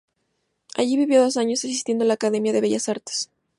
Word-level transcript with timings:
Allí 0.73 0.97
vivió 0.97 1.21
dos 1.21 1.37
años 1.37 1.59
asistiendo 1.63 2.03
a 2.03 2.07
la 2.07 2.15
Academia 2.15 2.53
de 2.53 2.61
Bellas 2.61 2.89
Artes. 2.89 3.29